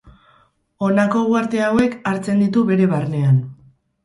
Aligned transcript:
Honako 0.87 1.21
uharte 1.33 1.61
hauek 1.67 1.99
hartzen 2.13 2.43
ditu 2.45 2.65
bere 2.73 2.89
barnean. 2.97 3.41